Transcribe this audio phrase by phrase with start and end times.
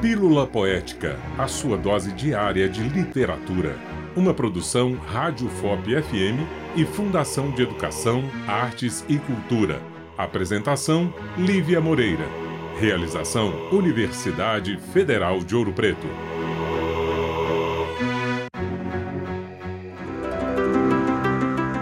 [0.00, 3.78] Pílula Poética, a sua dose diária de literatura.
[4.14, 9.80] Uma produção Rádio FOP FM e Fundação de Educação, Artes e Cultura.
[10.18, 12.26] Apresentação: Lívia Moreira.
[12.78, 16.06] Realização: Universidade Federal de Ouro Preto.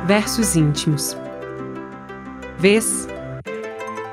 [0.06, 1.16] Versos íntimos.
[2.58, 3.08] Vês?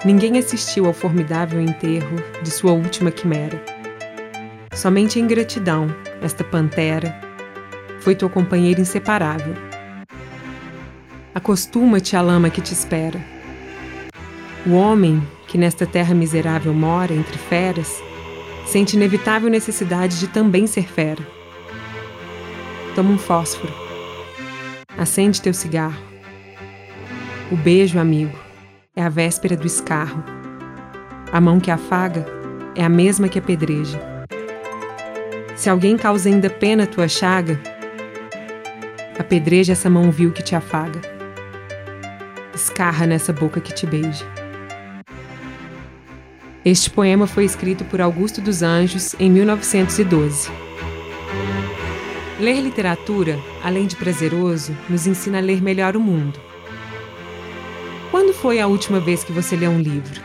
[0.03, 3.80] Ninguém assistiu ao formidável enterro de sua última quimera.
[4.73, 7.13] Somente a ingratidão, esta pantera,
[7.99, 9.53] foi tua companheira inseparável.
[11.35, 13.19] Acostuma-te à lama que te espera.
[14.65, 18.01] O homem que nesta terra miserável mora entre feras
[18.65, 21.25] sente inevitável necessidade de também ser fera.
[22.95, 23.73] Toma um fósforo.
[24.97, 26.01] Acende teu cigarro.
[27.51, 28.37] O beijo, amigo,
[28.95, 30.23] é a véspera do escarro.
[31.31, 32.25] A mão que afaga
[32.75, 34.20] é a mesma que apedreja.
[35.61, 37.61] Se alguém causa ainda pena tua chaga,
[39.19, 40.99] apedreja essa mão vil que te afaga.
[42.51, 44.25] Escarra nessa boca que te beija.
[46.65, 50.49] Este poema foi escrito por Augusto dos Anjos em 1912.
[52.39, 56.39] Ler literatura, além de prazeroso, nos ensina a ler melhor o mundo.
[58.09, 60.21] Quando foi a última vez que você leu um livro?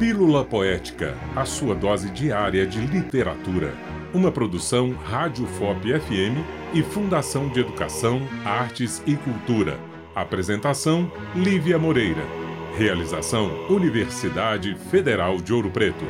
[0.00, 3.74] Pílula Poética, a sua dose diária de literatura.
[4.14, 6.40] Uma produção Rádio FOP FM
[6.72, 9.78] e Fundação de Educação, Artes e Cultura.
[10.14, 12.22] Apresentação: Lívia Moreira.
[12.78, 16.06] Realização: Universidade Federal de Ouro Preto.